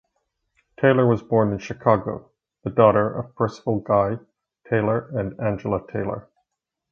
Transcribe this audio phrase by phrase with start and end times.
[0.79, 2.31] Taylor was born in Chicago,
[2.63, 4.17] the daughter of Percival Guy
[4.67, 6.27] Taylor and Angela Taylor.